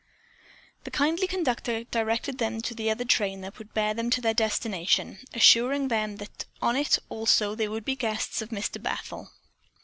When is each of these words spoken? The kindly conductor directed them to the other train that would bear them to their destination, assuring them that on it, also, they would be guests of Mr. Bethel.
The 0.83 0.89
kindly 0.89 1.27
conductor 1.27 1.83
directed 1.83 2.39
them 2.39 2.59
to 2.63 2.73
the 2.73 2.89
other 2.89 3.05
train 3.05 3.41
that 3.41 3.59
would 3.59 3.71
bear 3.75 3.93
them 3.93 4.09
to 4.09 4.19
their 4.21 4.33
destination, 4.33 5.19
assuring 5.31 5.89
them 5.89 6.15
that 6.17 6.45
on 6.59 6.75
it, 6.75 6.97
also, 7.07 7.53
they 7.53 7.67
would 7.67 7.85
be 7.85 7.95
guests 7.95 8.41
of 8.41 8.49
Mr. 8.49 8.81
Bethel. 8.81 9.29